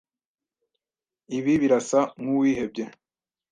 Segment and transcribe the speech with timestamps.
[1.37, 2.85] Ibi birasa nkuwihebye.